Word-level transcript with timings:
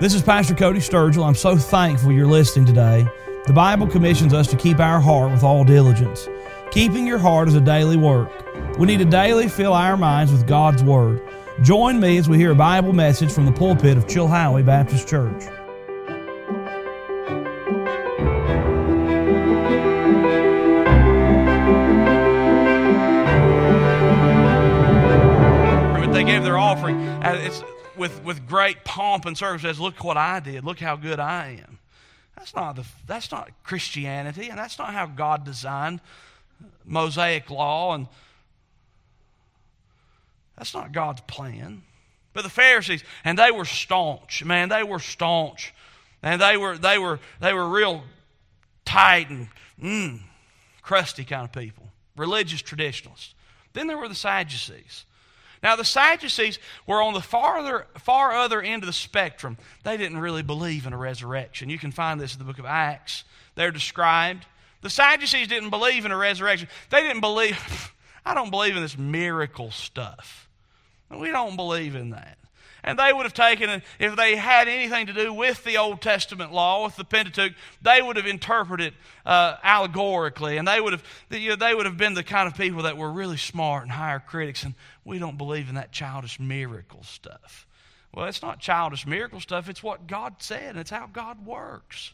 This 0.00 0.14
is 0.14 0.22
Pastor 0.22 0.54
Cody 0.54 0.80
Sturgill. 0.80 1.26
I'm 1.26 1.34
so 1.34 1.58
thankful 1.58 2.10
you're 2.10 2.26
listening 2.26 2.64
today. 2.64 3.06
The 3.44 3.52
Bible 3.52 3.86
commissions 3.86 4.32
us 4.32 4.46
to 4.46 4.56
keep 4.56 4.80
our 4.80 4.98
heart 4.98 5.30
with 5.30 5.42
all 5.42 5.62
diligence. 5.62 6.26
Keeping 6.70 7.06
your 7.06 7.18
heart 7.18 7.48
is 7.48 7.54
a 7.54 7.60
daily 7.60 7.98
work. 7.98 8.30
We 8.78 8.86
need 8.86 9.00
to 9.00 9.04
daily 9.04 9.46
fill 9.46 9.74
our 9.74 9.98
minds 9.98 10.32
with 10.32 10.46
God's 10.46 10.82
Word. 10.82 11.20
Join 11.60 12.00
me 12.00 12.16
as 12.16 12.30
we 12.30 12.38
hear 12.38 12.52
a 12.52 12.54
Bible 12.54 12.94
message 12.94 13.30
from 13.30 13.44
the 13.44 13.52
pulpit 13.52 13.98
of 13.98 14.06
Chilhowie 14.06 14.64
Baptist 14.64 15.06
Church. 15.06 15.44
They 26.10 26.24
gave 26.24 26.42
their 26.42 26.58
offering. 26.58 26.96
Uh, 26.96 27.38
it's 27.42 27.62
with, 28.00 28.24
with 28.24 28.48
great 28.48 28.82
pomp 28.82 29.26
and 29.26 29.36
circumstance, 29.36 29.78
look 29.78 30.02
what 30.02 30.16
I 30.16 30.40
did. 30.40 30.64
Look 30.64 30.80
how 30.80 30.96
good 30.96 31.20
I 31.20 31.62
am. 31.66 31.78
That's 32.34 32.56
not, 32.56 32.74
the, 32.76 32.86
that's 33.06 33.30
not 33.30 33.50
Christianity, 33.62 34.48
and 34.48 34.58
that's 34.58 34.78
not 34.78 34.94
how 34.94 35.04
God 35.04 35.44
designed 35.44 36.00
Mosaic 36.86 37.50
law, 37.50 37.94
and 37.94 38.08
that's 40.56 40.72
not 40.72 40.92
God's 40.92 41.20
plan. 41.22 41.82
But 42.32 42.44
the 42.44 42.50
Pharisees, 42.50 43.04
and 43.22 43.38
they 43.38 43.50
were 43.50 43.66
staunch, 43.66 44.42
man, 44.44 44.70
they 44.70 44.82
were 44.82 44.98
staunch. 44.98 45.74
And 46.22 46.40
they 46.40 46.56
were, 46.56 46.78
they 46.78 46.98
were, 46.98 47.20
they 47.40 47.52
were 47.52 47.68
real 47.68 48.02
tight 48.86 49.28
and 49.28 49.48
mm, 49.82 50.20
crusty 50.80 51.24
kind 51.24 51.44
of 51.44 51.52
people, 51.52 51.88
religious 52.16 52.62
traditionalists. 52.62 53.34
Then 53.74 53.86
there 53.88 53.98
were 53.98 54.08
the 54.08 54.14
Sadducees. 54.14 55.04
Now, 55.62 55.76
the 55.76 55.84
Sadducees 55.84 56.58
were 56.86 57.02
on 57.02 57.12
the 57.12 57.20
farther, 57.20 57.86
far 57.98 58.32
other 58.32 58.62
end 58.62 58.82
of 58.82 58.86
the 58.86 58.94
spectrum. 58.94 59.58
They 59.84 59.96
didn't 59.96 60.18
really 60.18 60.42
believe 60.42 60.86
in 60.86 60.92
a 60.92 60.98
resurrection. 60.98 61.68
You 61.68 61.78
can 61.78 61.92
find 61.92 62.18
this 62.18 62.32
in 62.32 62.38
the 62.38 62.44
book 62.44 62.58
of 62.58 62.64
Acts. 62.64 63.24
They're 63.56 63.70
described. 63.70 64.46
The 64.80 64.90
Sadducees 64.90 65.48
didn't 65.48 65.70
believe 65.70 66.06
in 66.06 66.12
a 66.12 66.16
resurrection. 66.16 66.68
They 66.88 67.02
didn't 67.02 67.20
believe, 67.20 67.94
I 68.24 68.34
don't 68.34 68.50
believe 68.50 68.74
in 68.74 68.82
this 68.82 68.96
miracle 68.96 69.70
stuff. 69.70 70.48
We 71.10 71.30
don't 71.30 71.56
believe 71.56 71.94
in 71.94 72.10
that. 72.10 72.38
And 72.82 72.98
they 72.98 73.12
would 73.12 73.24
have 73.24 73.34
taken, 73.34 73.82
if 73.98 74.16
they 74.16 74.36
had 74.36 74.68
anything 74.68 75.06
to 75.06 75.12
do 75.12 75.32
with 75.32 75.64
the 75.64 75.76
Old 75.76 76.00
Testament 76.00 76.52
law, 76.52 76.84
with 76.84 76.96
the 76.96 77.04
Pentateuch, 77.04 77.52
they 77.82 78.00
would 78.00 78.16
have 78.16 78.26
interpreted 78.26 78.94
uh, 79.26 79.56
allegorically. 79.62 80.56
And 80.56 80.66
they 80.66 80.80
would, 80.80 80.92
have, 80.92 81.04
you 81.30 81.50
know, 81.50 81.56
they 81.56 81.74
would 81.74 81.86
have 81.86 81.96
been 81.96 82.14
the 82.14 82.22
kind 82.22 82.46
of 82.46 82.56
people 82.56 82.82
that 82.84 82.96
were 82.96 83.10
really 83.10 83.36
smart 83.36 83.82
and 83.82 83.92
higher 83.92 84.20
critics. 84.20 84.62
And 84.62 84.74
we 85.04 85.18
don't 85.18 85.36
believe 85.36 85.68
in 85.68 85.74
that 85.74 85.92
childish 85.92 86.40
miracle 86.40 87.02
stuff. 87.02 87.66
Well, 88.12 88.26
it's 88.26 88.42
not 88.42 88.58
childish 88.58 89.06
miracle 89.06 89.40
stuff, 89.40 89.68
it's 89.68 89.82
what 89.82 90.06
God 90.06 90.36
said, 90.38 90.70
and 90.70 90.78
it's 90.78 90.90
how 90.90 91.06
God 91.06 91.46
works. 91.46 92.12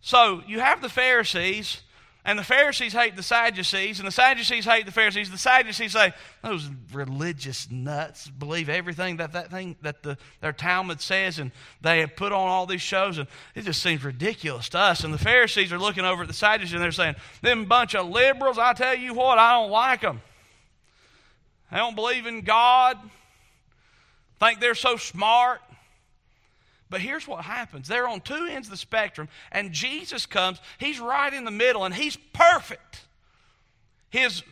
So 0.00 0.42
you 0.46 0.60
have 0.60 0.80
the 0.80 0.88
Pharisees 0.88 1.82
and 2.26 2.36
the 2.36 2.44
Pharisees 2.44 2.92
hate 2.92 3.14
the 3.14 3.22
Sadducees, 3.22 4.00
and 4.00 4.06
the 4.06 4.12
Sadducees 4.12 4.64
hate 4.64 4.84
the 4.84 4.92
Pharisees. 4.92 5.30
The 5.30 5.38
Sadducees 5.38 5.92
say, 5.92 6.12
those 6.42 6.68
religious 6.92 7.70
nuts 7.70 8.28
believe 8.28 8.68
everything 8.68 9.18
that 9.18 9.32
that 9.32 9.50
thing 9.50 9.76
that 9.82 10.02
the, 10.02 10.18
their 10.40 10.52
Talmud 10.52 11.00
says, 11.00 11.38
and 11.38 11.52
they 11.80 12.00
have 12.00 12.16
put 12.16 12.32
on 12.32 12.48
all 12.48 12.66
these 12.66 12.82
shows, 12.82 13.18
and 13.18 13.28
it 13.54 13.62
just 13.62 13.80
seems 13.80 14.04
ridiculous 14.04 14.68
to 14.70 14.78
us. 14.78 15.04
And 15.04 15.14
the 15.14 15.18
Pharisees 15.18 15.72
are 15.72 15.78
looking 15.78 16.04
over 16.04 16.22
at 16.22 16.28
the 16.28 16.34
Sadducees, 16.34 16.74
and 16.74 16.82
they're 16.82 16.90
saying, 16.90 17.14
them 17.42 17.66
bunch 17.66 17.94
of 17.94 18.08
liberals, 18.08 18.58
I 18.58 18.72
tell 18.72 18.96
you 18.96 19.14
what, 19.14 19.38
I 19.38 19.52
don't 19.52 19.70
like 19.70 20.00
them. 20.00 20.20
They 21.70 21.78
don't 21.78 21.94
believe 21.94 22.26
in 22.26 22.40
God, 22.40 22.98
think 24.40 24.58
they're 24.58 24.74
so 24.74 24.96
smart. 24.96 25.60
But 26.88 27.00
here's 27.00 27.26
what 27.26 27.44
happens 27.44 27.88
they're 27.88 28.08
on 28.08 28.20
two 28.20 28.46
ends 28.50 28.68
of 28.68 28.72
the 28.72 28.76
spectrum, 28.76 29.28
and 29.50 29.72
Jesus 29.72 30.26
comes. 30.26 30.60
He's 30.78 31.00
right 31.00 31.32
in 31.32 31.44
the 31.44 31.50
middle, 31.50 31.84
and 31.84 31.94
He's 31.94 32.16
perfect. 32.32 33.02
His 34.10 34.42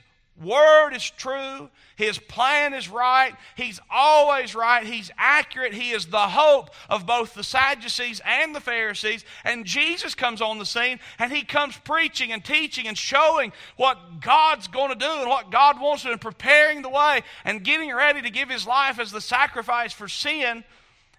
word 0.43 0.91
is 0.95 1.09
true. 1.09 1.71
His 1.97 2.19
plan 2.19 2.75
is 2.75 2.89
right. 2.89 3.35
He's 3.57 3.79
always 3.89 4.55
right. 4.55 4.85
He's 4.85 5.11
accurate. 5.17 5.75
He 5.75 5.93
is 5.93 6.07
the 6.07 6.19
hope 6.19 6.71
of 6.91 7.07
both 7.07 7.35
the 7.35 7.45
Sadducees 7.45 8.21
and 8.25 8.55
the 8.55 8.61
Pharisees. 8.61 9.25
And 9.45 9.65
Jesus 9.65 10.15
comes 10.15 10.43
on 10.43 10.59
the 10.59 10.67
scene 10.67 10.99
and 11.21 11.33
he 11.33 11.43
comes 11.45 11.77
preaching 11.77 12.33
and 12.33 12.45
teaching 12.45 12.89
and 12.89 12.99
showing 12.99 13.53
what 13.77 14.21
God's 14.21 14.67
going 14.67 14.91
to 14.91 14.97
do 14.97 15.21
and 15.21 15.29
what 15.29 15.53
God 15.53 15.81
wants 15.81 16.03
to 16.03 16.09
do 16.09 16.13
and 16.13 16.21
preparing 16.21 16.83
the 16.83 16.91
way 16.91 17.23
and 17.45 17.63
getting 17.63 17.95
ready 17.95 18.23
to 18.23 18.31
give 18.31 18.51
his 18.51 18.67
life 18.67 18.99
as 18.99 19.13
the 19.13 19.21
sacrifice 19.21 19.93
for 19.93 20.09
sin 20.09 20.65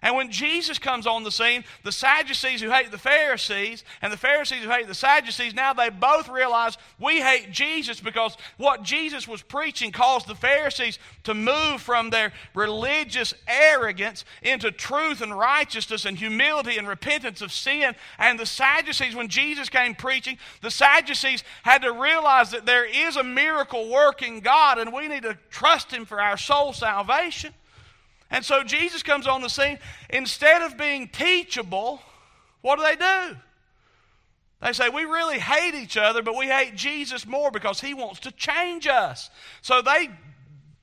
and 0.02 0.14
when 0.14 0.30
Jesus 0.30 0.78
comes 0.78 1.06
on 1.06 1.24
the 1.24 1.30
scene, 1.30 1.64
the 1.82 1.92
Sadducees 1.92 2.60
who 2.60 2.70
hate 2.70 2.90
the 2.90 2.98
Pharisees 2.98 3.82
and 4.02 4.12
the 4.12 4.18
Pharisees 4.18 4.62
who 4.62 4.70
hate 4.70 4.86
the 4.86 4.94
Sadducees, 4.94 5.54
now 5.54 5.72
they 5.72 5.88
both 5.88 6.28
realize 6.28 6.76
we 7.00 7.20
hate 7.20 7.50
Jesus 7.50 8.00
because 8.00 8.36
what 8.58 8.82
Jesus 8.82 9.26
was 9.26 9.42
preaching 9.42 9.92
caused 9.92 10.26
the 10.26 10.34
Pharisees 10.34 10.98
to 11.24 11.34
move 11.34 11.80
from 11.80 12.10
their 12.10 12.32
religious 12.54 13.32
arrogance 13.48 14.24
into 14.42 14.70
truth 14.70 15.22
and 15.22 15.36
righteousness 15.36 16.04
and 16.04 16.18
humility 16.18 16.76
and 16.76 16.86
repentance 16.86 17.40
of 17.40 17.50
sin. 17.50 17.94
And 18.18 18.38
the 18.38 18.46
Sadducees, 18.46 19.14
when 19.14 19.28
Jesus 19.28 19.68
came 19.68 19.94
preaching, 19.94 20.38
the 20.60 20.70
Sadducees 20.70 21.42
had 21.62 21.82
to 21.82 21.92
realize 21.92 22.50
that 22.50 22.66
there 22.66 22.84
is 22.84 23.16
a 23.16 23.24
miracle 23.24 23.88
working 23.88 24.40
God 24.40 24.78
and 24.78 24.92
we 24.92 25.08
need 25.08 25.22
to 25.22 25.38
trust 25.50 25.90
Him 25.90 26.04
for 26.04 26.20
our 26.20 26.36
soul 26.36 26.72
salvation. 26.72 27.54
And 28.30 28.44
so 28.44 28.62
Jesus 28.62 29.02
comes 29.02 29.26
on 29.26 29.42
the 29.42 29.48
scene. 29.48 29.78
Instead 30.10 30.62
of 30.62 30.76
being 30.76 31.08
teachable, 31.08 32.00
what 32.60 32.76
do 32.76 32.82
they 32.82 32.96
do? 32.96 33.36
They 34.62 34.72
say, 34.72 34.88
We 34.88 35.04
really 35.04 35.38
hate 35.38 35.74
each 35.74 35.96
other, 35.96 36.22
but 36.22 36.36
we 36.36 36.46
hate 36.46 36.74
Jesus 36.74 37.26
more 37.26 37.50
because 37.50 37.80
he 37.80 37.94
wants 37.94 38.20
to 38.20 38.32
change 38.32 38.86
us. 38.86 39.30
So 39.62 39.82
they 39.82 40.10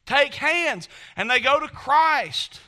take 0.06 0.36
hands 0.36 0.90
and 1.16 1.30
they 1.30 1.40
go 1.40 1.60
to 1.60 1.68
Christ. 1.68 2.60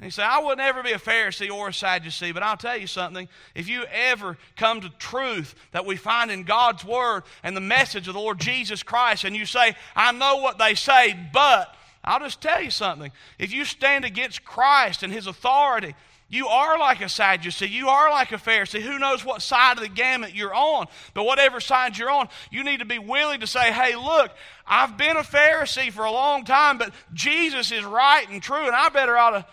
And 0.00 0.06
he 0.06 0.10
said, 0.10 0.24
I 0.24 0.42
would 0.42 0.56
never 0.56 0.82
be 0.82 0.92
a 0.92 0.98
Pharisee 0.98 1.50
or 1.50 1.68
a 1.68 1.74
Sadducee, 1.74 2.32
but 2.32 2.42
I'll 2.42 2.56
tell 2.56 2.78
you 2.78 2.86
something. 2.86 3.28
If 3.54 3.68
you 3.68 3.84
ever 3.84 4.38
come 4.56 4.80
to 4.80 4.88
truth 4.98 5.54
that 5.72 5.84
we 5.84 5.96
find 5.96 6.30
in 6.30 6.44
God's 6.44 6.86
Word 6.86 7.24
and 7.42 7.54
the 7.54 7.60
message 7.60 8.08
of 8.08 8.14
the 8.14 8.20
Lord 8.20 8.40
Jesus 8.40 8.82
Christ, 8.82 9.24
and 9.24 9.36
you 9.36 9.44
say, 9.44 9.76
I 9.94 10.12
know 10.12 10.36
what 10.36 10.56
they 10.56 10.74
say, 10.74 11.14
but 11.34 11.76
I'll 12.02 12.20
just 12.20 12.40
tell 12.40 12.62
you 12.62 12.70
something. 12.70 13.12
If 13.38 13.52
you 13.52 13.64
stand 13.64 14.04
against 14.04 14.44
Christ 14.44 15.02
and 15.02 15.12
his 15.12 15.26
authority, 15.26 15.94
you 16.30 16.46
are 16.46 16.78
like 16.78 17.00
a 17.00 17.08
Sadducee. 17.08 17.66
You 17.66 17.88
are 17.88 18.08
like 18.10 18.30
a 18.30 18.36
Pharisee. 18.36 18.80
Who 18.80 19.00
knows 19.00 19.24
what 19.24 19.42
side 19.42 19.76
of 19.76 19.82
the 19.82 19.88
gamut 19.88 20.32
you're 20.32 20.54
on? 20.54 20.86
But 21.12 21.24
whatever 21.24 21.58
side 21.58 21.98
you're 21.98 22.10
on, 22.10 22.28
you 22.52 22.62
need 22.62 22.78
to 22.78 22.84
be 22.84 23.00
willing 23.00 23.40
to 23.40 23.48
say, 23.48 23.72
hey, 23.72 23.96
look, 23.96 24.30
I've 24.64 24.96
been 24.96 25.16
a 25.16 25.22
Pharisee 25.22 25.90
for 25.92 26.04
a 26.04 26.12
long 26.12 26.44
time, 26.44 26.78
but 26.78 26.94
Jesus 27.12 27.72
is 27.72 27.84
right 27.84 28.28
and 28.30 28.40
true, 28.40 28.64
and 28.64 28.76
I 28.76 28.88
better 28.90 29.18
ought 29.18 29.30
to 29.30 29.46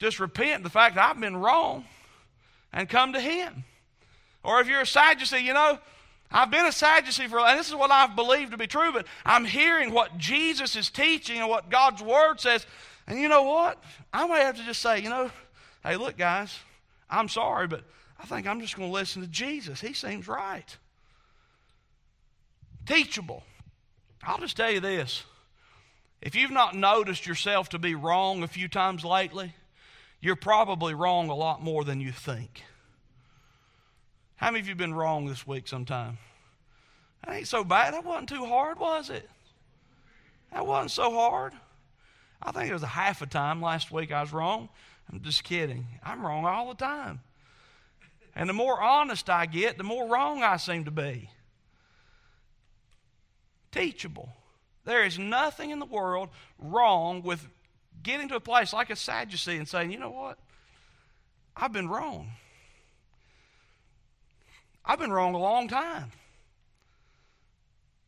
just 0.00 0.18
repent 0.18 0.64
the 0.64 0.70
fact 0.70 0.96
that 0.96 1.08
I've 1.08 1.20
been 1.20 1.36
wrong 1.36 1.84
and 2.72 2.88
come 2.88 3.12
to 3.12 3.20
Him. 3.20 3.62
Or 4.42 4.60
if 4.60 4.66
you're 4.66 4.80
a 4.80 4.86
Sadducee, 4.86 5.38
you 5.38 5.54
know, 5.54 5.78
I've 6.32 6.50
been 6.50 6.66
a 6.66 6.72
Sadducee 6.72 7.28
for, 7.28 7.38
a 7.38 7.44
and 7.44 7.58
this 7.58 7.68
is 7.68 7.74
what 7.74 7.90
I've 7.90 8.16
believed 8.16 8.52
to 8.52 8.56
be 8.56 8.66
true, 8.66 8.90
but 8.92 9.06
I'm 9.24 9.44
hearing 9.44 9.92
what 9.92 10.16
Jesus 10.16 10.76
is 10.76 10.88
teaching 10.88 11.38
and 11.38 11.48
what 11.48 11.70
God's 11.70 12.02
Word 12.02 12.40
says. 12.40 12.66
And 13.06 13.20
you 13.20 13.28
know 13.28 13.42
what? 13.42 13.82
I 14.12 14.26
may 14.26 14.40
have 14.40 14.56
to 14.56 14.64
just 14.64 14.80
say, 14.80 15.00
you 15.00 15.10
know, 15.10 15.30
hey, 15.84 15.96
look, 15.96 16.16
guys, 16.16 16.58
I'm 17.10 17.28
sorry, 17.28 17.66
but 17.66 17.84
I 18.18 18.24
think 18.24 18.46
I'm 18.46 18.60
just 18.60 18.76
going 18.76 18.88
to 18.88 18.94
listen 18.94 19.20
to 19.22 19.28
Jesus. 19.28 19.80
He 19.80 19.92
seems 19.92 20.26
right. 20.26 20.76
Teachable. 22.86 23.42
I'll 24.22 24.38
just 24.38 24.56
tell 24.56 24.70
you 24.70 24.80
this. 24.80 25.24
If 26.22 26.36
you've 26.36 26.52
not 26.52 26.76
noticed 26.76 27.26
yourself 27.26 27.68
to 27.70 27.78
be 27.78 27.94
wrong 27.94 28.42
a 28.42 28.48
few 28.48 28.68
times 28.68 29.04
lately, 29.04 29.54
you're 30.20 30.36
probably 30.36 30.94
wrong 30.94 31.28
a 31.28 31.34
lot 31.34 31.62
more 31.62 31.84
than 31.84 32.00
you 32.00 32.12
think. 32.12 32.62
How 34.36 34.50
many 34.50 34.60
of 34.60 34.68
you 34.68 34.74
been 34.76 34.94
wrong 34.94 35.26
this 35.26 35.46
week 35.46 35.66
sometime? 35.68 36.18
That 37.24 37.36
ain't 37.36 37.48
so 37.48 37.64
bad. 37.64 37.94
That 37.94 38.04
wasn't 38.04 38.28
too 38.28 38.44
hard, 38.46 38.78
was 38.78 39.10
it? 39.10 39.28
That 40.52 40.66
wasn't 40.66 40.90
so 40.90 41.12
hard. 41.12 41.54
I 42.42 42.52
think 42.52 42.68
it 42.68 42.72
was 42.72 42.82
a 42.82 42.88
half 42.88 43.22
a 43.22 43.26
time 43.26 43.62
last 43.62 43.92
week 43.92 44.12
I 44.12 44.20
was 44.20 44.32
wrong. 44.32 44.68
I'm 45.10 45.20
just 45.22 45.44
kidding. 45.44 45.86
I'm 46.04 46.24
wrong 46.24 46.44
all 46.44 46.68
the 46.68 46.74
time. 46.74 47.20
And 48.34 48.48
the 48.48 48.54
more 48.54 48.80
honest 48.80 49.28
I 49.30 49.46
get, 49.46 49.78
the 49.78 49.84
more 49.84 50.08
wrong 50.08 50.42
I 50.42 50.56
seem 50.56 50.84
to 50.86 50.90
be. 50.90 51.30
Teachable. 53.70 54.30
There 54.84 55.04
is 55.04 55.18
nothing 55.18 55.70
in 55.70 55.78
the 55.78 55.86
world 55.86 56.30
wrong 56.58 57.22
with 57.22 57.46
getting 58.02 58.28
to 58.28 58.36
a 58.36 58.40
place 58.40 58.72
like 58.72 58.90
a 58.90 58.96
Sadducee 58.96 59.56
and 59.56 59.68
saying, 59.68 59.92
you 59.92 59.98
know 59.98 60.10
what? 60.10 60.38
I've 61.56 61.72
been 61.72 61.88
wrong. 61.88 62.32
I've 64.84 64.98
been 64.98 65.12
wrong 65.12 65.34
a 65.34 65.38
long 65.38 65.68
time. 65.68 66.10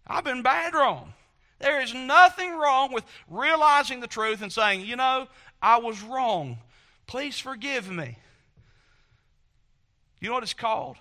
I've 0.06 0.24
been 0.24 0.42
bad 0.42 0.74
wrong. 0.74 1.14
There 1.58 1.80
is 1.80 1.94
nothing 1.94 2.56
wrong 2.56 2.92
with 2.92 3.04
realizing 3.28 4.00
the 4.00 4.06
truth 4.06 4.42
and 4.42 4.52
saying, 4.52 4.82
you 4.82 4.96
know, 4.96 5.28
I 5.62 5.78
was 5.78 6.02
wrong. 6.02 6.58
Please 7.06 7.38
forgive 7.38 7.90
me. 7.90 8.18
You 10.20 10.28
know 10.28 10.34
what 10.34 10.42
it's 10.42 10.54
called? 10.54 10.96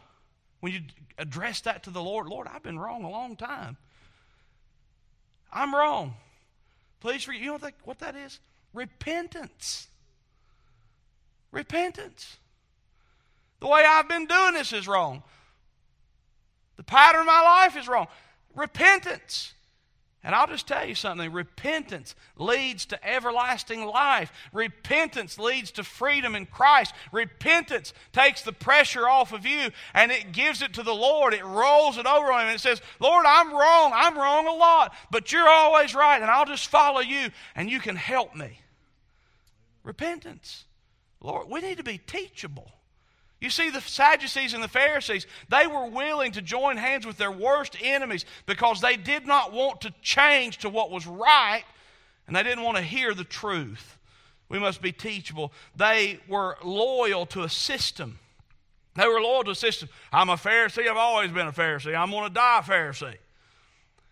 When 0.60 0.72
you 0.72 0.82
address 1.18 1.62
that 1.62 1.84
to 1.84 1.90
the 1.90 2.02
Lord, 2.02 2.28
Lord, 2.28 2.48
I've 2.48 2.64
been 2.64 2.80
wrong 2.80 3.04
a 3.04 3.10
long 3.10 3.36
time. 3.36 3.78
I'm 5.52 5.76
wrong. 5.76 6.16
Please 7.00 7.24
forgive. 7.24 7.42
You 7.42 7.58
know 7.58 7.70
what 7.84 8.00
that 8.00 8.16
is? 8.16 8.40
Repentance. 8.74 9.88
Repentance. 11.52 12.38
The 13.60 13.68
way 13.68 13.84
I've 13.86 14.10
been 14.10 14.26
doing 14.26 14.54
this 14.54 14.74
is 14.74 14.88
wrong. 14.88 15.24
The 16.78 16.84
pattern 16.84 17.22
of 17.22 17.28
my 17.28 17.42
life 17.42 17.78
is 17.78 17.88
wrong. 17.88 18.08
Repentance. 18.56 19.54
And 20.26 20.34
I'll 20.34 20.48
just 20.48 20.68
tell 20.68 20.88
you 20.88 20.96
something 20.96 21.34
repentance 21.34 22.16
leads 22.38 22.86
to 22.88 23.08
everlasting 23.08 23.86
life. 23.86 24.32
Repentance 24.54 25.38
leads 25.38 25.72
to 25.72 25.84
freedom 25.84 26.34
in 26.34 26.46
Christ. 26.46 26.94
Repentance 27.12 27.94
takes 28.14 28.42
the 28.42 28.54
pressure 28.54 29.08
off 29.08 29.34
of 29.34 29.46
you 29.46 29.70
and 29.94 30.14
it 30.14 30.32
gives 30.32 30.62
it 30.62 30.74
to 30.76 30.84
the 30.84 30.94
Lord. 30.94 31.34
It 31.34 31.44
rolls 31.44 31.98
it 31.98 32.06
over 32.06 32.32
on 32.32 32.44
Him 32.44 32.48
and 32.48 32.56
it 32.56 32.62
says, 32.62 32.82
Lord, 33.02 33.26
I'm 33.28 33.52
wrong. 33.52 33.92
I'm 33.94 34.18
wrong 34.18 34.48
a 34.48 34.54
lot, 34.54 34.96
but 35.12 35.34
you're 35.34 35.50
always 35.50 35.94
right 35.94 36.22
and 36.22 36.32
I'll 36.32 36.46
just 36.46 36.68
follow 36.68 37.02
you 37.02 37.28
and 37.54 37.70
you 37.70 37.82
can 37.82 37.98
help 37.98 38.34
me. 38.34 38.62
Repentance. 39.84 40.64
Lord, 41.20 41.50
we 41.50 41.60
need 41.60 41.78
to 41.78 41.84
be 41.84 41.98
teachable. 41.98 42.72
You 43.44 43.50
see, 43.50 43.70
the 43.70 43.82
Sadducees 43.82 44.54
and 44.54 44.64
the 44.64 44.70
Pharisees, 44.70 45.28
they 45.50 45.68
were 45.68 45.88
willing 45.88 46.32
to 46.32 46.42
join 46.42 46.78
hands 46.78 47.06
with 47.06 47.18
their 47.18 47.30
worst 47.30 47.76
enemies 47.82 48.24
because 48.46 48.80
they 48.80 48.96
did 48.96 49.28
not 49.28 49.52
want 49.52 49.82
to 49.82 49.94
change 50.02 50.60
to 50.60 50.70
what 50.70 50.90
was 50.90 51.06
right 51.06 51.66
and 52.26 52.34
they 52.34 52.42
didn't 52.42 52.64
want 52.64 52.78
to 52.78 52.84
hear 52.84 53.14
the 53.14 53.26
truth. 53.26 53.98
We 54.48 54.60
must 54.60 54.82
be 54.82 54.94
teachable. 54.94 55.52
They 55.76 56.22
were 56.26 56.58
loyal 56.64 57.26
to 57.28 57.44
a 57.44 57.50
system. 57.50 58.18
They 58.96 59.08
were 59.10 59.20
loyal 59.20 59.44
to 59.44 59.52
a 59.52 59.56
system. 59.56 59.90
I'm 60.14 60.30
a 60.30 60.38
Pharisee. 60.38 60.88
I've 60.88 60.96
always 60.96 61.32
been 61.32 61.48
a 61.48 61.52
Pharisee. 61.52 61.94
I'm 61.98 62.12
going 62.12 62.30
to 62.30 62.34
die 62.34 62.60
a 62.60 62.64
Pharisee. 62.64 63.18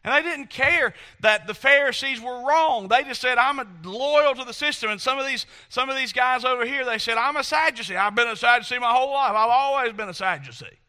And 0.04 0.14
they 0.14 0.28
didn't 0.28 0.50
care 0.50 0.96
that 1.20 1.46
the 1.46 1.54
Pharisees 1.54 2.20
were 2.20 2.44
wrong. 2.44 2.88
They 2.88 3.04
just 3.04 3.22
said, 3.22 3.38
I'm 3.38 3.60
loyal 3.84 4.34
to 4.34 4.44
the 4.44 4.54
system. 4.54 4.90
And 4.90 5.00
some 5.00 5.20
of 5.20 5.28
these, 5.28 5.46
some 5.70 5.90
of 5.90 5.96
these 5.96 6.12
guys 6.12 6.44
over 6.44 6.66
here, 6.66 6.84
they 6.84 6.98
said, 6.98 7.18
I'm 7.18 7.38
a 7.38 7.44
Sadducee. 7.44 7.96
I've 7.96 8.16
been 8.16 8.28
a 8.28 8.36
Sadducee 8.36 8.80
my 8.80 8.92
whole 8.92 9.14
life. 9.14 9.32
I've 9.32 9.50
always 9.50 9.94
been 9.94 10.10
a 10.10 10.14
Sadducee. 10.14 10.80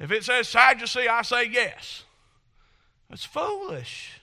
If 0.00 0.10
it 0.10 0.24
says 0.24 0.48
Sadducee, 0.48 1.08
I 1.08 1.22
say 1.22 1.48
yes. 1.48 2.02
It's 3.10 3.24
foolish. 3.24 4.20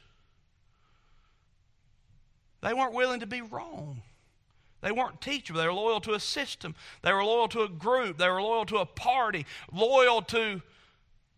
They 2.62 2.74
weren't 2.74 2.94
willing 2.94 3.22
to 3.22 3.28
be 3.28 3.42
wrong. 3.42 4.02
They 4.82 4.92
weren't 4.92 5.22
teachable. 5.22 5.62
They 5.62 5.68
were 5.68 5.74
loyal 5.74 6.02
to 6.02 6.14
a 6.14 6.20
system. 6.20 6.76
They 7.02 7.14
were 7.14 7.24
loyal 7.24 7.48
to 7.50 7.62
a 7.62 7.70
group. 7.70 8.18
They 8.18 8.28
were 8.28 8.42
loyal 8.42 8.66
to 8.66 8.78
a 8.78 8.86
party, 8.86 9.46
loyal 9.72 10.22
to 10.24 10.62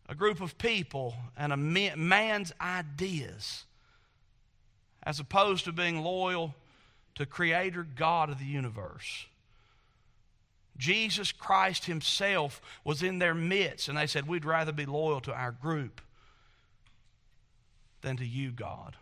a 0.07 0.15
group 0.15 0.41
of 0.41 0.57
people 0.57 1.15
and 1.37 1.53
a 1.53 1.57
man's 1.57 2.51
ideas 2.59 3.65
as 5.03 5.19
opposed 5.19 5.65
to 5.65 5.71
being 5.71 6.01
loyal 6.01 6.55
to 7.15 7.25
creator 7.25 7.85
God 7.95 8.29
of 8.29 8.39
the 8.39 8.45
universe. 8.45 9.25
Jesus 10.77 11.31
Christ 11.31 11.85
himself 11.85 12.61
was 12.83 13.03
in 13.03 13.19
their 13.19 13.35
midst 13.35 13.87
and 13.87 13.97
they 13.97 14.07
said 14.07 14.27
we'd 14.27 14.45
rather 14.45 14.71
be 14.71 14.85
loyal 14.85 15.21
to 15.21 15.33
our 15.33 15.51
group 15.51 16.01
than 18.01 18.17
to 18.17 18.25
you 18.25 18.51
God. 18.51 18.95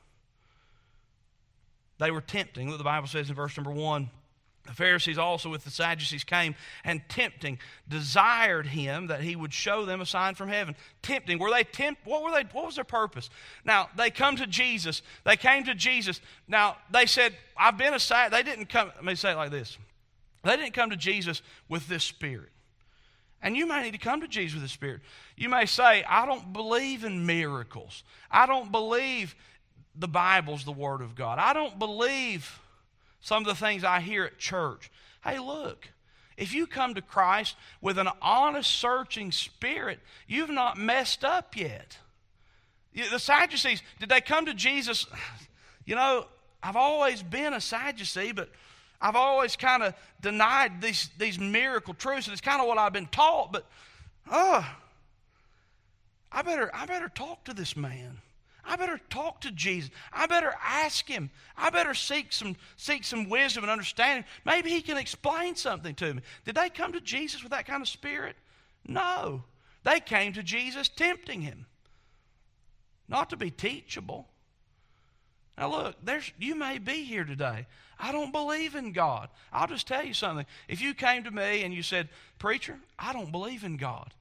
They 1.98 2.12
were 2.12 2.22
tempting. 2.22 2.76
The 2.76 2.84
Bible 2.84 3.08
says 3.08 3.30
in 3.30 3.36
verse 3.36 3.56
number 3.56 3.72
1 3.72 4.10
the 4.66 4.74
Pharisees 4.74 5.18
also 5.18 5.50
with 5.50 5.64
the 5.64 5.72
Sadducees 5.72 6.24
came 6.24 6.56
and 6.84 7.02
tempting, 7.10 7.58
desired 7.90 8.68
him 8.68 9.08
that 9.08 9.22
he 9.22 9.36
would 9.36 9.54
show 9.54 9.86
them 9.86 10.02
a 10.02 10.06
sign 10.06 10.36
from 10.36 10.50
heaven. 10.50 10.76
Tempting. 11.02 11.40
Were 11.40 11.50
they 11.50 11.64
tempt 11.64 12.06
what 12.06 12.24
were 12.24 12.32
they 12.32 12.44
what 12.52 12.66
was 12.66 12.76
their 12.76 12.84
purpose? 12.84 13.30
Now, 13.66 13.90
they 13.98 14.12
come 14.12 14.36
to 14.36 14.46
Jesus. 14.46 15.02
They 15.26 15.36
came 15.36 15.64
to 15.64 15.74
Jesus. 15.74 16.22
Now, 16.48 16.78
they 16.92 17.08
said, 17.08 17.36
I've 17.58 17.78
been 17.78 17.94
a 17.94 18.00
side. 18.00 18.32
They 18.32 18.44
didn't 18.44 18.70
come, 18.70 18.92
let 18.96 19.04
me 19.04 19.16
say 19.16 19.32
it 19.32 19.36
like 19.36 19.52
this. 19.52 19.78
They 20.44 20.56
didn't 20.58 20.74
come 20.74 20.92
to 20.92 20.98
Jesus 20.98 21.42
with 21.68 21.88
this 21.88 22.04
spirit. 22.04 22.50
And 23.42 23.58
you 23.58 23.66
may 23.66 23.82
need 23.82 23.92
to 23.92 23.98
come 23.98 24.22
to 24.22 24.28
Jesus 24.28 24.54
with 24.54 24.64
this 24.64 24.72
spirit. 24.72 25.02
You 25.36 25.50
may 25.50 25.66
say, 25.66 26.04
I 26.04 26.28
don't 26.28 26.54
believe 26.54 27.04
in 27.04 27.26
miracles. 27.26 28.04
I 28.30 28.46
don't 28.46 28.72
believe 28.72 29.36
the 29.96 30.08
Bible's 30.08 30.64
the 30.64 30.72
Word 30.72 31.02
of 31.02 31.16
God. 31.16 31.40
I 31.40 31.54
don't 31.54 31.80
believe 31.80 32.60
some 33.22 33.44
of 33.44 33.48
the 33.48 33.56
things 33.56 33.84
I 33.84 34.00
hear 34.00 34.26
at 34.26 34.38
church. 34.38 34.92
Hey, 35.24 35.40
look, 35.40 35.88
if 36.38 36.54
you 36.54 36.66
come 36.66 36.96
to 36.96 37.02
Christ 37.02 37.56
with 37.82 37.98
an 37.98 38.10
honest, 38.22 38.70
searching 38.70 39.32
spirit, 39.32 40.00
you've 40.28 40.50
not 40.50 40.78
messed 40.78 41.24
up 41.24 41.56
yet. 41.56 41.98
The 42.94 43.20
Sadducees, 43.20 43.82
did 44.00 44.10
they 44.10 44.22
come 44.22 44.46
to 44.46 44.54
Jesus? 44.54 45.06
You 45.84 45.96
know, 45.96 46.28
I've 46.62 46.76
always 46.76 47.24
been 47.24 47.54
a 47.54 47.60
Sadducee, 47.60 48.34
but 48.34 48.50
I've 49.02 49.16
always 49.16 49.56
kind 49.56 49.82
of 49.82 49.96
denied 50.22 50.80
these, 50.80 51.10
these 51.18 51.40
miracle 51.40 51.96
truths, 51.96 52.28
and 52.28 52.34
it's 52.34 52.40
kind 52.40 52.62
of 52.62 52.68
what 52.68 52.78
I've 52.78 52.94
been 52.94 53.08
taught, 53.08 53.52
but 53.52 53.66
oh, 54.32 54.64
I 56.32 56.44
better, 56.44 56.70
I 56.74 56.86
better 56.86 57.10
talk 57.10 57.44
to 57.46 57.54
this 57.54 57.76
man. 57.76 58.20
I 58.64 58.76
better 58.76 59.00
talk 59.10 59.42
to 59.42 59.52
Jesus. 59.52 59.90
I 60.14 60.28
better 60.28 60.54
ask 60.64 61.08
him. 61.08 61.30
I 61.58 61.70
better 61.70 61.94
seek 61.94 62.32
some, 62.32 62.56
seek 62.78 63.04
some 63.04 63.30
wisdom 63.30 63.64
and 63.64 63.72
understanding. 63.72 64.26
Maybe 64.46 64.70
he 64.70 64.82
can 64.82 64.98
explain 64.98 65.56
something 65.56 65.96
to 65.96 66.14
me. 66.14 66.22
Did 66.46 66.56
they 66.56 66.70
come 66.70 66.94
to 66.94 67.02
Jesus 67.02 67.42
with 67.44 67.52
that 67.52 67.66
kind 67.66 67.82
of 67.82 67.88
spirit? 67.88 68.36
No. 68.88 69.44
They 69.84 70.00
came 70.00 70.34
to 70.34 70.44
Jesus 70.44 70.90
tempting 70.90 71.42
him, 71.42 71.66
not 73.08 73.32
to 73.32 73.38
be 73.38 73.50
teachable. 73.50 74.28
Now, 75.58 75.72
look, 75.72 75.96
there's, 76.04 76.32
you 76.40 76.56
may 76.56 76.78
be 76.78 77.04
here 77.04 77.24
today. 77.24 77.68
I 78.00 78.12
don't 78.12 78.32
believe 78.32 78.76
in 78.76 78.94
God. 78.94 79.30
I'll 79.52 79.68
just 79.68 79.88
tell 79.88 80.04
you 80.04 80.14
something. 80.14 80.46
If 80.68 80.82
you 80.82 80.94
came 80.94 81.24
to 81.24 81.32
me 81.32 81.64
and 81.64 81.74
you 81.74 81.84
said, 81.84 82.10
Preacher, 82.40 82.80
I 82.98 83.14
don't 83.14 83.32
believe 83.32 83.64
in 83.64 83.78
God, 83.78 84.14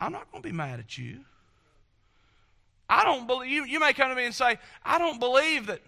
I'm 0.00 0.12
not 0.12 0.30
going 0.30 0.42
to 0.42 0.48
be 0.48 0.54
mad 0.54 0.80
at 0.80 0.98
you. 0.98 1.20
I 2.88 3.04
don't 3.04 3.26
believe, 3.26 3.50
you, 3.50 3.64
you 3.64 3.80
may 3.80 3.92
come 3.92 4.08
to 4.08 4.14
me 4.14 4.24
and 4.24 4.34
say, 4.34 4.58
I 4.84 4.98
don't 4.98 5.20
believe 5.20 5.66
that 5.66 5.80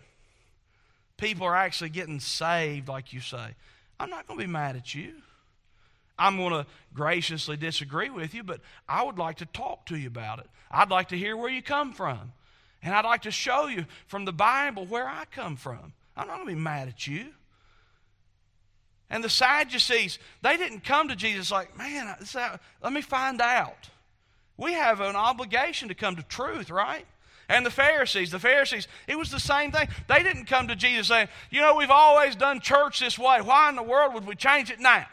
people 1.16 1.46
are 1.46 1.56
actually 1.56 1.90
getting 1.90 2.20
saved 2.20 2.88
like 2.88 3.12
you 3.12 3.20
say. 3.20 3.54
I'm 3.98 4.10
not 4.10 4.26
going 4.26 4.38
to 4.38 4.46
be 4.46 4.52
mad 4.52 4.76
at 4.76 4.94
you. 4.94 5.14
I'm 6.18 6.36
going 6.36 6.52
to 6.52 6.66
graciously 6.92 7.56
disagree 7.56 8.10
with 8.10 8.34
you, 8.34 8.42
but 8.42 8.60
I 8.86 9.02
would 9.02 9.18
like 9.18 9.38
to 9.38 9.46
talk 9.46 9.86
to 9.86 9.96
you 9.96 10.08
about 10.08 10.38
it. 10.38 10.46
I'd 10.70 10.90
like 10.90 11.08
to 11.08 11.18
hear 11.18 11.36
where 11.36 11.50
you 11.50 11.62
come 11.62 11.94
from. 11.94 12.32
And 12.82 12.94
I'd 12.94 13.04
like 13.04 13.22
to 13.22 13.30
show 13.30 13.66
you 13.66 13.86
from 14.06 14.26
the 14.26 14.32
Bible 14.32 14.84
where 14.86 15.08
I 15.08 15.24
come 15.30 15.56
from. 15.56 15.94
I'm 16.16 16.26
not 16.26 16.36
going 16.36 16.48
to 16.48 16.54
be 16.54 16.60
mad 16.60 16.88
at 16.88 17.06
you. 17.06 17.26
And 19.08 19.24
the 19.24 19.28
Sadducees, 19.28 20.18
they 20.42 20.56
didn't 20.56 20.84
come 20.84 21.08
to 21.08 21.16
Jesus 21.16 21.50
like, 21.50 21.76
man, 21.76 22.14
let 22.82 22.92
me 22.92 23.00
find 23.00 23.40
out. 23.40 23.88
We 24.60 24.74
have 24.74 25.00
an 25.00 25.16
obligation 25.16 25.88
to 25.88 25.94
come 25.94 26.16
to 26.16 26.22
truth, 26.22 26.70
right? 26.70 27.06
And 27.48 27.64
the 27.64 27.70
Pharisees, 27.70 28.30
the 28.30 28.38
Pharisees, 28.38 28.86
it 29.08 29.16
was 29.16 29.30
the 29.30 29.40
same 29.40 29.72
thing. 29.72 29.88
They 30.06 30.22
didn't 30.22 30.44
come 30.44 30.68
to 30.68 30.76
Jesus 30.76 31.08
saying, 31.08 31.28
you 31.50 31.62
know, 31.62 31.76
we've 31.76 31.90
always 31.90 32.36
done 32.36 32.60
church 32.60 33.00
this 33.00 33.18
way. 33.18 33.40
Why 33.40 33.70
in 33.70 33.76
the 33.76 33.82
world 33.82 34.12
would 34.12 34.26
we 34.26 34.36
change 34.36 34.70
it 34.70 34.78
now? 34.78 35.06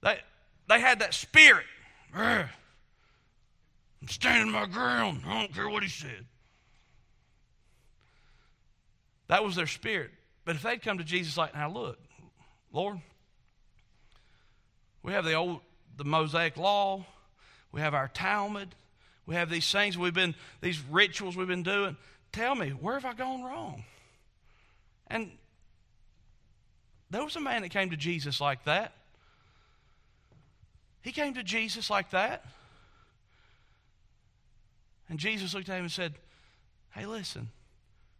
They, 0.00 0.20
they 0.68 0.80
had 0.80 1.00
that 1.00 1.12
spirit. 1.12 1.66
I'm 2.14 2.48
standing 4.08 4.52
my 4.52 4.66
ground. 4.66 5.22
I 5.26 5.40
don't 5.40 5.52
care 5.52 5.68
what 5.68 5.82
he 5.82 5.88
said. 5.88 6.24
That 9.26 9.44
was 9.44 9.56
their 9.56 9.66
spirit. 9.66 10.12
But 10.44 10.54
if 10.54 10.62
they'd 10.62 10.80
come 10.80 10.98
to 10.98 11.04
Jesus 11.04 11.36
like, 11.36 11.52
now 11.52 11.68
look, 11.68 11.98
Lord, 12.72 13.00
we 15.08 15.14
have 15.14 15.24
the 15.24 15.32
old 15.32 15.60
the 15.96 16.04
Mosaic 16.04 16.58
law. 16.58 17.02
We 17.72 17.80
have 17.80 17.94
our 17.94 18.08
Talmud. 18.08 18.74
We 19.24 19.36
have 19.36 19.48
these 19.48 19.70
things 19.72 19.96
we've 19.96 20.12
been 20.12 20.34
these 20.60 20.78
rituals 20.90 21.34
we've 21.34 21.48
been 21.48 21.62
doing. 21.62 21.96
Tell 22.30 22.54
me, 22.54 22.70
where 22.70 22.92
have 22.92 23.06
I 23.06 23.14
gone 23.14 23.42
wrong? 23.42 23.84
And 25.06 25.30
there 27.08 27.24
was 27.24 27.36
a 27.36 27.40
man 27.40 27.62
that 27.62 27.70
came 27.70 27.88
to 27.88 27.96
Jesus 27.96 28.38
like 28.38 28.64
that. 28.64 28.92
He 31.00 31.10
came 31.10 31.32
to 31.34 31.42
Jesus 31.42 31.88
like 31.88 32.10
that. 32.10 32.44
And 35.08 35.18
Jesus 35.18 35.54
looked 35.54 35.70
at 35.70 35.76
him 35.76 35.84
and 35.84 35.92
said, 35.92 36.12
Hey, 36.90 37.06
listen, 37.06 37.48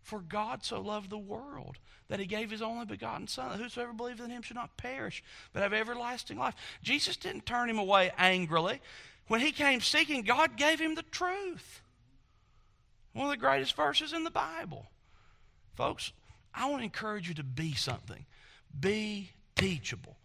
for 0.08 0.20
God 0.20 0.64
so 0.64 0.80
loved 0.80 1.10
the 1.10 1.18
world 1.18 1.78
that 2.08 2.18
he 2.18 2.26
gave 2.26 2.50
his 2.50 2.62
only 2.62 2.86
begotten 2.86 3.26
Son, 3.26 3.50
that 3.50 3.62
whosoever 3.62 3.92
believes 3.92 4.20
in 4.20 4.30
him 4.30 4.42
should 4.42 4.56
not 4.56 4.76
perish, 4.78 5.22
but 5.52 5.62
have 5.62 5.74
everlasting 5.74 6.38
life. 6.38 6.54
Jesus 6.82 7.16
didn't 7.16 7.44
turn 7.44 7.68
him 7.68 7.78
away 7.78 8.10
angrily. 8.16 8.80
When 9.26 9.40
he 9.40 9.52
came 9.52 9.80
seeking, 9.80 10.22
God 10.22 10.56
gave 10.56 10.80
him 10.80 10.94
the 10.94 11.02
truth. 11.02 11.82
One 13.12 13.26
of 13.26 13.30
the 13.30 13.36
greatest 13.36 13.76
verses 13.76 14.14
in 14.14 14.24
the 14.24 14.30
Bible. 14.30 14.86
Folks, 15.74 16.12
I 16.54 16.70
want 16.70 16.80
to 16.80 16.84
encourage 16.84 17.28
you 17.28 17.34
to 17.34 17.44
be 17.44 17.74
something. 17.74 18.24
Be 18.80 19.30
teachable. 19.54 20.16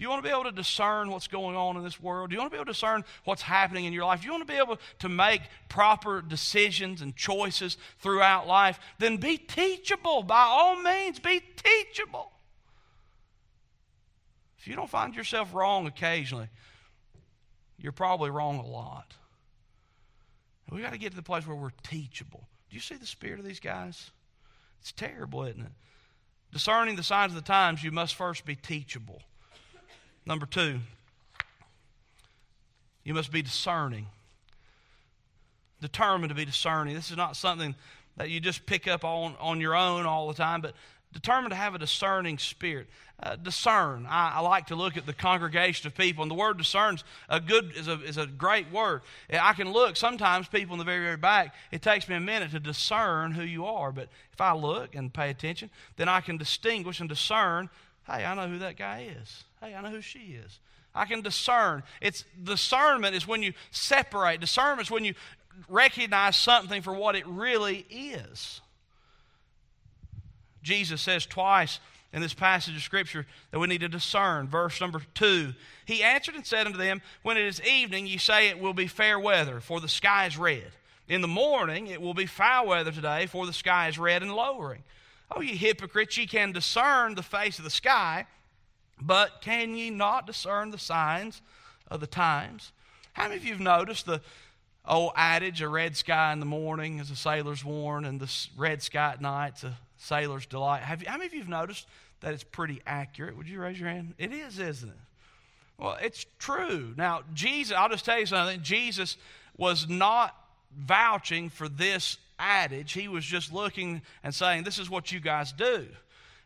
Do 0.00 0.04
you 0.04 0.08
want 0.08 0.24
to 0.24 0.28
be 0.30 0.32
able 0.32 0.44
to 0.44 0.52
discern 0.52 1.10
what's 1.10 1.28
going 1.28 1.54
on 1.56 1.76
in 1.76 1.84
this 1.84 2.00
world? 2.00 2.30
Do 2.30 2.34
you 2.34 2.40
want 2.40 2.50
to 2.50 2.54
be 2.54 2.58
able 2.58 2.64
to 2.64 2.72
discern 2.72 3.04
what's 3.24 3.42
happening 3.42 3.84
in 3.84 3.92
your 3.92 4.06
life? 4.06 4.22
Do 4.22 4.28
you 4.28 4.32
want 4.32 4.48
to 4.48 4.50
be 4.50 4.58
able 4.58 4.78
to 5.00 5.10
make 5.10 5.42
proper 5.68 6.22
decisions 6.22 7.02
and 7.02 7.14
choices 7.14 7.76
throughout 7.98 8.46
life? 8.46 8.80
Then 8.98 9.18
be 9.18 9.36
teachable. 9.36 10.22
By 10.22 10.40
all 10.40 10.80
means, 10.80 11.18
be 11.18 11.42
teachable. 11.54 12.32
If 14.58 14.66
you 14.66 14.74
don't 14.74 14.88
find 14.88 15.14
yourself 15.14 15.52
wrong 15.52 15.86
occasionally, 15.86 16.48
you're 17.76 17.92
probably 17.92 18.30
wrong 18.30 18.58
a 18.58 18.66
lot. 18.66 19.12
We've 20.70 20.82
got 20.82 20.94
to 20.94 20.98
get 20.98 21.10
to 21.10 21.16
the 21.16 21.22
place 21.22 21.46
where 21.46 21.54
we're 21.54 21.72
teachable. 21.82 22.48
Do 22.70 22.74
you 22.74 22.80
see 22.80 22.94
the 22.94 23.04
spirit 23.04 23.38
of 23.38 23.44
these 23.44 23.60
guys? 23.60 24.12
It's 24.80 24.92
terrible, 24.92 25.42
isn't 25.42 25.60
it? 25.60 25.72
Discerning 26.54 26.96
the 26.96 27.02
signs 27.02 27.32
of 27.32 27.36
the 27.36 27.46
times, 27.46 27.84
you 27.84 27.90
must 27.90 28.14
first 28.14 28.46
be 28.46 28.56
teachable. 28.56 29.20
Number 30.26 30.46
two, 30.46 30.80
you 33.04 33.14
must 33.14 33.32
be 33.32 33.42
discerning. 33.42 34.06
Determined 35.80 36.28
to 36.28 36.34
be 36.34 36.44
discerning. 36.44 36.94
This 36.94 37.10
is 37.10 37.16
not 37.16 37.36
something 37.36 37.74
that 38.16 38.28
you 38.28 38.40
just 38.40 38.66
pick 38.66 38.86
up 38.86 39.04
on, 39.04 39.34
on 39.40 39.60
your 39.60 39.74
own 39.74 40.04
all 40.04 40.28
the 40.28 40.34
time, 40.34 40.60
but 40.60 40.74
determined 41.12 41.50
to 41.50 41.56
have 41.56 41.74
a 41.74 41.78
discerning 41.78 42.38
spirit. 42.38 42.86
Uh, 43.22 43.36
discern. 43.36 44.06
I, 44.08 44.36
I, 44.36 44.40
like 44.40 44.68
to 44.68 44.74
look 44.74 44.96
at 44.96 45.04
the 45.04 45.12
congregation 45.12 45.86
of 45.86 45.94
people, 45.94 46.22
and 46.22 46.30
the 46.30 46.34
word 46.34 46.56
discerns 46.56 47.04
a 47.28 47.38
good 47.38 47.72
is 47.76 47.86
a, 47.86 48.00
is 48.00 48.16
a 48.16 48.26
great 48.26 48.72
word. 48.72 49.02
I 49.30 49.52
can 49.52 49.70
look. 49.70 49.96
Sometimes 49.96 50.48
people 50.48 50.72
in 50.72 50.78
the 50.78 50.86
very 50.86 51.04
very 51.04 51.18
back. 51.18 51.54
It 51.70 51.82
takes 51.82 52.08
me 52.08 52.14
a 52.14 52.20
minute 52.20 52.52
to 52.52 52.60
discern 52.60 53.32
who 53.32 53.42
you 53.42 53.66
are, 53.66 53.92
but 53.92 54.08
if 54.32 54.40
I 54.40 54.54
look 54.54 54.94
and 54.94 55.12
pay 55.12 55.28
attention, 55.28 55.68
then 55.96 56.08
I 56.08 56.22
can 56.22 56.38
distinguish 56.38 56.98
and 56.98 57.10
discern. 57.10 57.68
Hey, 58.06 58.24
I 58.24 58.34
know 58.34 58.48
who 58.48 58.58
that 58.60 58.78
guy 58.78 59.10
is. 59.20 59.44
Hey, 59.60 59.74
I 59.74 59.82
know 59.82 59.90
who 59.90 60.00
she 60.00 60.36
is. 60.44 60.58
I 60.94 61.04
can 61.04 61.20
discern. 61.20 61.82
It's 62.00 62.24
discernment 62.42 63.14
is 63.14 63.26
when 63.26 63.42
you 63.42 63.52
separate. 63.70 64.40
Discernment 64.40 64.88
is 64.88 64.90
when 64.90 65.04
you 65.04 65.14
recognize 65.68 66.36
something 66.36 66.82
for 66.82 66.94
what 66.94 67.14
it 67.14 67.26
really 67.26 67.86
is. 67.90 68.60
Jesus 70.62 71.00
says 71.00 71.26
twice 71.26 71.78
in 72.12 72.20
this 72.20 72.34
passage 72.34 72.74
of 72.74 72.82
Scripture 72.82 73.26
that 73.50 73.58
we 73.58 73.66
need 73.66 73.82
to 73.82 73.88
discern. 73.88 74.48
Verse 74.48 74.80
number 74.80 75.02
two 75.14 75.54
He 75.84 76.02
answered 76.02 76.34
and 76.34 76.46
said 76.46 76.66
unto 76.66 76.78
them, 76.78 77.02
When 77.22 77.36
it 77.36 77.44
is 77.44 77.62
evening, 77.62 78.06
ye 78.06 78.18
say 78.18 78.48
it 78.48 78.58
will 78.58 78.74
be 78.74 78.86
fair 78.86 79.18
weather, 79.18 79.60
for 79.60 79.80
the 79.80 79.88
sky 79.88 80.26
is 80.26 80.36
red. 80.36 80.72
In 81.08 81.22
the 81.22 81.28
morning, 81.28 81.88
it 81.88 82.00
will 82.00 82.14
be 82.14 82.26
foul 82.26 82.68
weather 82.68 82.92
today, 82.92 83.26
for 83.26 83.44
the 83.44 83.52
sky 83.52 83.88
is 83.88 83.98
red 83.98 84.22
and 84.22 84.34
lowering. 84.34 84.84
Oh, 85.34 85.40
ye 85.40 85.56
hypocrites, 85.56 86.16
ye 86.16 86.26
can 86.26 86.52
discern 86.52 87.14
the 87.14 87.22
face 87.22 87.58
of 87.58 87.64
the 87.64 87.70
sky, 87.70 88.26
but 89.00 89.40
can 89.40 89.74
ye 89.74 89.90
not 89.90 90.26
discern 90.26 90.70
the 90.70 90.78
signs 90.78 91.42
of 91.88 92.00
the 92.00 92.06
times? 92.06 92.72
How 93.12 93.24
many 93.24 93.36
of 93.36 93.44
you 93.44 93.52
have 93.52 93.60
noticed 93.60 94.06
the 94.06 94.20
old 94.86 95.12
adage, 95.16 95.62
a 95.62 95.68
red 95.68 95.96
sky 95.96 96.32
in 96.32 96.40
the 96.40 96.46
morning 96.46 96.98
is 96.98 97.10
a 97.10 97.16
sailor's 97.16 97.64
warn, 97.64 98.04
and 98.04 98.20
the 98.20 98.30
red 98.56 98.82
sky 98.82 99.12
at 99.12 99.20
night's 99.20 99.64
a 99.64 99.76
sailor's 99.98 100.46
delight. 100.46 100.82
Have 100.82 101.02
you, 101.02 101.08
how 101.08 101.16
many 101.16 101.26
of 101.26 101.34
you 101.34 101.40
have 101.40 101.48
noticed 101.48 101.86
that 102.20 102.34
it's 102.34 102.44
pretty 102.44 102.80
accurate? 102.86 103.36
Would 103.36 103.48
you 103.48 103.60
raise 103.60 103.78
your 103.78 103.88
hand? 103.88 104.14
It 104.18 104.32
is, 104.32 104.58
isn't 104.58 104.88
it? 104.88 104.96
Well, 105.78 105.96
it's 106.00 106.26
true. 106.38 106.94
Now, 106.96 107.22
Jesus, 107.32 107.74
I'll 107.76 107.88
just 107.88 108.04
tell 108.04 108.18
you 108.18 108.26
something. 108.26 108.62
Jesus 108.62 109.16
was 109.56 109.88
not 109.88 110.34
vouching 110.76 111.48
for 111.48 111.68
this 111.68 112.18
adage. 112.38 112.92
He 112.92 113.08
was 113.08 113.24
just 113.24 113.52
looking 113.52 114.02
and 114.22 114.34
saying, 114.34 114.64
This 114.64 114.78
is 114.78 114.90
what 114.90 115.10
you 115.12 115.20
guys 115.20 115.52
do. 115.52 115.86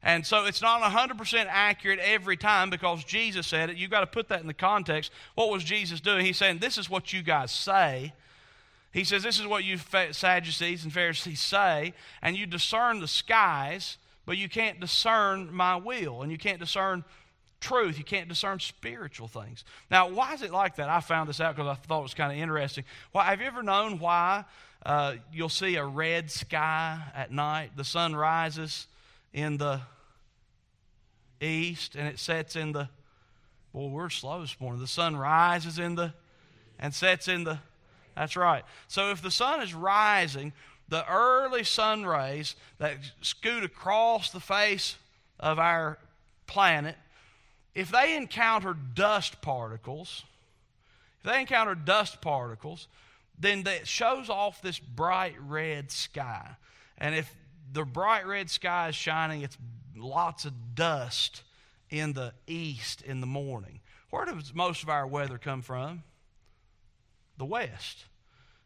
And 0.06 0.26
so 0.26 0.44
it's 0.44 0.60
not 0.60 0.82
100% 0.82 1.46
accurate 1.48 1.98
every 1.98 2.36
time 2.36 2.68
because 2.68 3.02
Jesus 3.04 3.46
said 3.46 3.70
it. 3.70 3.78
You've 3.78 3.90
got 3.90 4.00
to 4.00 4.06
put 4.06 4.28
that 4.28 4.42
in 4.42 4.46
the 4.46 4.52
context. 4.52 5.10
What 5.34 5.50
was 5.50 5.64
Jesus 5.64 5.98
doing? 5.98 6.26
He's 6.26 6.36
saying, 6.36 6.58
This 6.58 6.76
is 6.76 6.90
what 6.90 7.14
you 7.14 7.22
guys 7.22 7.50
say. 7.50 8.12
He 8.92 9.02
says, 9.02 9.22
This 9.22 9.40
is 9.40 9.46
what 9.46 9.64
you 9.64 9.78
Sadducees 9.78 10.84
and 10.84 10.92
Pharisees 10.92 11.40
say, 11.40 11.94
and 12.20 12.36
you 12.36 12.44
discern 12.44 13.00
the 13.00 13.08
skies, 13.08 13.96
but 14.26 14.36
you 14.36 14.46
can't 14.46 14.78
discern 14.78 15.52
my 15.52 15.76
will, 15.76 16.20
and 16.20 16.30
you 16.30 16.36
can't 16.36 16.60
discern 16.60 17.02
truth. 17.60 17.96
You 17.96 18.04
can't 18.04 18.28
discern 18.28 18.60
spiritual 18.60 19.26
things. 19.26 19.64
Now, 19.90 20.10
why 20.10 20.34
is 20.34 20.42
it 20.42 20.52
like 20.52 20.76
that? 20.76 20.90
I 20.90 21.00
found 21.00 21.30
this 21.30 21.40
out 21.40 21.56
because 21.56 21.70
I 21.70 21.74
thought 21.86 22.00
it 22.00 22.02
was 22.02 22.14
kind 22.14 22.30
of 22.30 22.36
interesting. 22.36 22.84
Why, 23.12 23.24
have 23.24 23.40
you 23.40 23.46
ever 23.46 23.62
known 23.62 23.98
why 23.98 24.44
uh, 24.84 25.14
you'll 25.32 25.48
see 25.48 25.76
a 25.76 25.84
red 25.86 26.30
sky 26.30 27.00
at 27.14 27.32
night? 27.32 27.70
The 27.74 27.84
sun 27.84 28.14
rises 28.14 28.86
in 29.32 29.56
the 29.56 29.80
east 31.40 31.94
and 31.94 32.06
it 32.08 32.18
sets 32.18 32.56
in 32.56 32.72
the. 32.72 32.88
Boy, 33.72 33.88
we're 33.88 34.10
slow 34.10 34.40
this 34.40 34.60
morning. 34.60 34.80
The 34.80 34.86
sun 34.86 35.16
rises 35.16 35.78
in 35.78 35.96
the 35.96 36.14
and 36.78 36.94
sets 36.94 37.28
in 37.28 37.44
the 37.44 37.58
that's 38.14 38.36
right. 38.36 38.64
So 38.88 39.10
if 39.10 39.22
the 39.22 39.30
sun 39.30 39.60
is 39.60 39.74
rising, 39.74 40.52
the 40.88 41.08
early 41.10 41.64
sun 41.64 42.04
rays 42.04 42.54
that 42.78 42.96
scoot 43.22 43.64
across 43.64 44.30
the 44.30 44.40
face 44.40 44.96
of 45.40 45.58
our 45.58 45.98
planet, 46.46 46.96
if 47.74 47.90
they 47.90 48.16
encounter 48.16 48.76
dust 48.94 49.42
particles, 49.42 50.24
if 51.18 51.32
they 51.32 51.40
encounter 51.40 51.74
dust 51.74 52.20
particles, 52.20 52.86
then 53.38 53.64
that 53.64 53.88
shows 53.88 54.30
off 54.30 54.62
this 54.62 54.78
bright 54.78 55.34
red 55.40 55.90
sky. 55.90 56.50
And 56.98 57.14
if 57.14 57.34
the 57.72 57.84
bright 57.84 58.26
red 58.26 58.48
sky 58.48 58.88
is 58.88 58.94
shining, 58.94 59.42
it's 59.42 59.58
lots 60.04 60.44
of 60.44 60.74
dust 60.74 61.42
in 61.90 62.12
the 62.12 62.32
east 62.46 63.02
in 63.02 63.20
the 63.20 63.26
morning. 63.26 63.80
Where 64.10 64.24
does 64.24 64.54
most 64.54 64.82
of 64.82 64.88
our 64.88 65.06
weather 65.06 65.38
come 65.38 65.62
from? 65.62 66.02
the 67.38 67.44
west. 67.44 68.04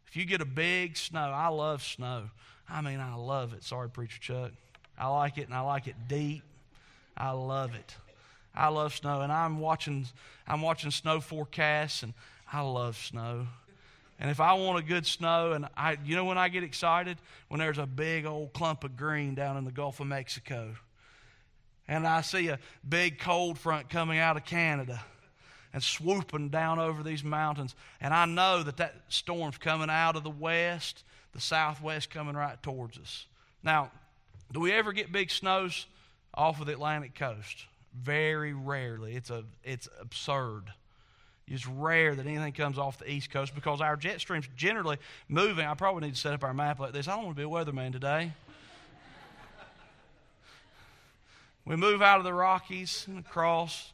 If 0.06 0.16
you 0.16 0.24
get 0.24 0.40
a 0.40 0.46
big 0.46 0.96
snow, 0.96 1.30
I 1.34 1.48
love 1.48 1.82
snow. 1.82 2.30
I 2.68 2.80
mean, 2.80 3.00
I 3.00 3.14
love 3.14 3.52
it. 3.52 3.64
Sorry, 3.64 3.88
Preacher 3.88 4.20
Chuck. 4.20 4.52
I 4.98 5.08
like 5.08 5.38
it, 5.38 5.46
and 5.46 5.54
I 5.54 5.60
like 5.60 5.86
it 5.86 5.94
deep. 6.08 6.42
I 7.16 7.30
love 7.30 7.74
it. 7.74 7.94
I 8.54 8.68
love 8.68 8.94
snow, 8.94 9.20
and 9.20 9.32
I'm 9.32 9.60
watching. 9.60 10.06
I'm 10.46 10.62
watching 10.62 10.90
snow 10.90 11.20
forecasts, 11.20 12.02
and 12.02 12.14
I 12.52 12.62
love 12.62 12.96
snow. 12.96 13.46
And 14.20 14.30
if 14.30 14.40
I 14.40 14.54
want 14.54 14.78
a 14.78 14.82
good 14.82 15.06
snow, 15.06 15.52
and 15.52 15.68
I, 15.76 15.96
you 16.04 16.16
know, 16.16 16.24
when 16.24 16.38
I 16.38 16.48
get 16.48 16.64
excited, 16.64 17.18
when 17.48 17.60
there's 17.60 17.78
a 17.78 17.86
big 17.86 18.26
old 18.26 18.52
clump 18.52 18.82
of 18.82 18.96
green 18.96 19.34
down 19.34 19.56
in 19.56 19.64
the 19.64 19.70
Gulf 19.70 20.00
of 20.00 20.08
Mexico, 20.08 20.74
and 21.88 22.06
I 22.06 22.20
see 22.20 22.48
a 22.48 22.58
big 22.86 23.18
cold 23.18 23.58
front 23.58 23.88
coming 23.88 24.18
out 24.18 24.36
of 24.36 24.44
Canada 24.44 25.02
and 25.72 25.82
swooping 25.82 26.50
down 26.50 26.78
over 26.78 27.02
these 27.02 27.24
mountains. 27.24 27.74
And 28.00 28.12
I 28.12 28.26
know 28.26 28.62
that 28.62 28.76
that 28.76 28.94
storm's 29.08 29.58
coming 29.58 29.90
out 29.90 30.16
of 30.16 30.22
the 30.22 30.30
west, 30.30 31.02
the 31.32 31.40
southwest 31.40 32.10
coming 32.10 32.36
right 32.36 32.62
towards 32.62 32.98
us. 32.98 33.26
Now, 33.62 33.90
do 34.52 34.60
we 34.60 34.72
ever 34.72 34.92
get 34.92 35.12
big 35.12 35.30
snows 35.30 35.86
off 36.34 36.60
of 36.60 36.66
the 36.66 36.72
Atlantic 36.72 37.14
coast? 37.14 37.66
Very 37.94 38.52
rarely. 38.52 39.14
It's, 39.14 39.30
a, 39.30 39.44
it's 39.64 39.88
absurd. 40.00 40.64
It's 41.46 41.66
rare 41.66 42.14
that 42.14 42.26
anything 42.26 42.52
comes 42.52 42.78
off 42.78 42.98
the 42.98 43.10
East 43.10 43.30
Coast 43.30 43.54
because 43.54 43.80
our 43.80 43.96
jet 43.96 44.20
stream's 44.20 44.48
generally 44.54 44.98
moving. 45.28 45.66
I 45.66 45.74
probably 45.74 46.02
need 46.02 46.14
to 46.14 46.20
set 46.20 46.34
up 46.34 46.44
our 46.44 46.52
map 46.52 46.78
like 46.78 46.92
this. 46.92 47.08
I 47.08 47.16
don't 47.16 47.24
want 47.24 47.36
to 47.36 47.42
be 47.42 47.46
a 47.46 47.50
weatherman 47.50 47.92
today. 47.92 48.32
We 51.68 51.76
move 51.76 52.00
out 52.00 52.16
of 52.16 52.24
the 52.24 52.32
Rockies 52.32 53.04
and 53.06 53.18
across 53.18 53.92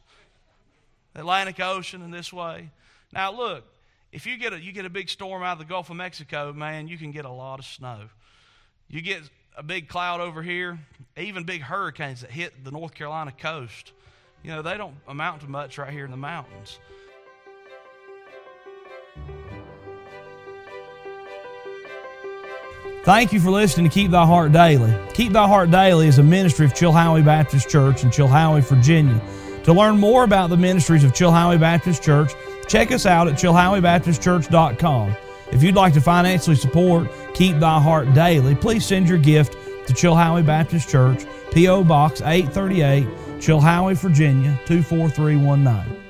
the 1.13 1.19
Atlantic 1.19 1.59
Ocean 1.59 2.01
in 2.01 2.09
this 2.09 2.31
way. 2.31 2.69
Now, 3.11 3.33
look, 3.33 3.65
if 4.13 4.25
you 4.25 4.37
get, 4.37 4.53
a, 4.53 4.59
you 4.59 4.71
get 4.71 4.85
a 4.85 4.89
big 4.89 5.09
storm 5.09 5.43
out 5.43 5.53
of 5.53 5.59
the 5.59 5.65
Gulf 5.65 5.89
of 5.89 5.97
Mexico, 5.97 6.53
man, 6.53 6.87
you 6.87 6.97
can 6.97 7.11
get 7.11 7.25
a 7.25 7.29
lot 7.29 7.59
of 7.59 7.65
snow. 7.65 8.03
You 8.87 9.01
get 9.01 9.23
a 9.57 9.63
big 9.63 9.89
cloud 9.89 10.21
over 10.21 10.41
here, 10.41 10.79
even 11.17 11.43
big 11.43 11.61
hurricanes 11.61 12.21
that 12.21 12.31
hit 12.31 12.63
the 12.63 12.71
North 12.71 12.93
Carolina 12.93 13.33
coast. 13.37 13.91
You 14.41 14.51
know, 14.51 14.61
they 14.61 14.77
don't 14.77 14.95
amount 15.05 15.41
to 15.41 15.49
much 15.49 15.77
right 15.77 15.91
here 15.91 16.05
in 16.05 16.11
the 16.11 16.17
mountains. 16.17 16.79
Thank 23.03 23.31
you 23.33 23.39
for 23.39 23.51
listening 23.51 23.87
to 23.87 23.93
Keep 23.93 24.11
Thy 24.11 24.25
Heart 24.25 24.51
Daily. 24.51 24.93
Keep 25.13 25.33
Thy 25.33 25.47
Heart 25.47 25.69
Daily 25.69 26.07
is 26.07 26.17
a 26.17 26.23
ministry 26.23 26.65
of 26.65 26.73
Chilhowie 26.73 27.23
Baptist 27.23 27.69
Church 27.69 28.03
in 28.03 28.09
Chilhowie, 28.09 28.63
Virginia. 28.63 29.21
To 29.65 29.73
learn 29.73 29.99
more 29.99 30.23
about 30.23 30.49
the 30.49 30.57
ministries 30.57 31.03
of 31.03 31.11
Chilhowie 31.11 31.59
Baptist 31.59 32.01
Church, 32.01 32.31
check 32.67 32.91
us 32.91 33.05
out 33.05 33.27
at 33.27 33.35
chilhowiebaptistchurch.com. 33.35 35.15
If 35.51 35.61
you'd 35.61 35.75
like 35.75 35.93
to 35.93 36.01
financially 36.01 36.55
support 36.55 37.07
Keep 37.35 37.59
Thy 37.59 37.79
Heart 37.79 38.13
Daily, 38.13 38.55
please 38.55 38.85
send 38.85 39.07
your 39.07 39.19
gift 39.19 39.53
to 39.87 39.93
Chilhowie 39.93 40.45
Baptist 40.45 40.89
Church, 40.89 41.25
P.O. 41.51 41.83
Box 41.83 42.21
838, 42.21 43.05
Chilhowie, 43.39 43.95
Virginia 43.95 44.59
24319. 44.65 46.04